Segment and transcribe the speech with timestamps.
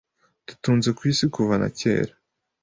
[0.47, 2.13] Dutunze ku isi kuva na kera